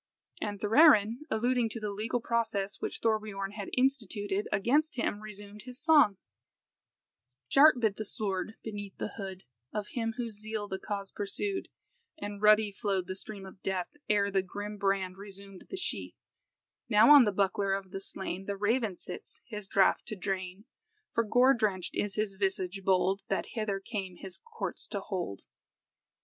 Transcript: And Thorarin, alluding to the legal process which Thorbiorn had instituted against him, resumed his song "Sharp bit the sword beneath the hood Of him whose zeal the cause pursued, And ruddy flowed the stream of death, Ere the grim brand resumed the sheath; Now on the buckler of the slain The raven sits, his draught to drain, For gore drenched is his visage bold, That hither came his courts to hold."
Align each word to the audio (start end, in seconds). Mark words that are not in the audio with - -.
And 0.41 0.59
Thorarin, 0.59 1.19
alluding 1.29 1.69
to 1.69 1.79
the 1.79 1.91
legal 1.91 2.19
process 2.19 2.81
which 2.81 3.01
Thorbiorn 3.03 3.51
had 3.51 3.69
instituted 3.77 4.47
against 4.51 4.95
him, 4.95 5.19
resumed 5.19 5.61
his 5.65 5.79
song 5.79 6.17
"Sharp 7.47 7.75
bit 7.79 7.97
the 7.97 8.03
sword 8.03 8.55
beneath 8.63 8.97
the 8.97 9.09
hood 9.17 9.43
Of 9.71 9.89
him 9.89 10.15
whose 10.17 10.39
zeal 10.41 10.67
the 10.67 10.79
cause 10.79 11.11
pursued, 11.11 11.67
And 12.17 12.41
ruddy 12.41 12.71
flowed 12.71 13.05
the 13.05 13.13
stream 13.15 13.45
of 13.45 13.61
death, 13.61 13.89
Ere 14.09 14.31
the 14.31 14.41
grim 14.41 14.77
brand 14.79 15.17
resumed 15.17 15.67
the 15.69 15.77
sheath; 15.77 16.15
Now 16.89 17.13
on 17.13 17.25
the 17.25 17.31
buckler 17.31 17.73
of 17.75 17.91
the 17.91 18.01
slain 18.01 18.45
The 18.47 18.57
raven 18.57 18.95
sits, 18.97 19.39
his 19.45 19.67
draught 19.67 20.07
to 20.07 20.15
drain, 20.15 20.65
For 21.11 21.23
gore 21.23 21.53
drenched 21.53 21.95
is 21.95 22.15
his 22.15 22.33
visage 22.33 22.81
bold, 22.83 23.21
That 23.27 23.49
hither 23.53 23.79
came 23.79 24.15
his 24.15 24.39
courts 24.39 24.87
to 24.87 24.99
hold." 24.99 25.41